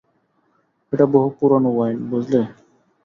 এটা 0.93 1.05
বহু 1.13 1.27
পুরানো 1.37 1.69
ওয়াইন, 1.73 1.97
বুঝলে? 2.09 2.41